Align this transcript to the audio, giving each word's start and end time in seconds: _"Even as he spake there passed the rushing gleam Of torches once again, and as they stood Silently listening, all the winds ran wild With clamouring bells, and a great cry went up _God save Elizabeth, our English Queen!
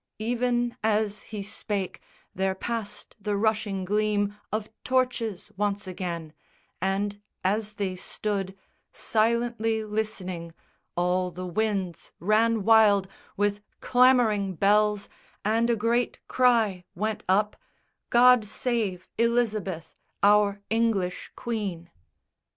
_"Even 0.17 0.75
as 0.83 1.21
he 1.21 1.43
spake 1.43 2.01
there 2.33 2.55
passed 2.55 3.15
the 3.21 3.37
rushing 3.37 3.85
gleam 3.85 4.35
Of 4.51 4.67
torches 4.83 5.51
once 5.57 5.85
again, 5.85 6.33
and 6.81 7.21
as 7.43 7.73
they 7.73 7.95
stood 7.95 8.57
Silently 8.91 9.83
listening, 9.83 10.55
all 10.97 11.29
the 11.29 11.45
winds 11.45 12.13
ran 12.19 12.63
wild 12.63 13.07
With 13.37 13.61
clamouring 13.79 14.55
bells, 14.55 15.07
and 15.45 15.69
a 15.69 15.75
great 15.75 16.17
cry 16.27 16.83
went 16.95 17.23
up 17.29 17.55
_God 18.09 18.43
save 18.43 19.07
Elizabeth, 19.19 19.93
our 20.23 20.61
English 20.71 21.31
Queen! 21.35 21.91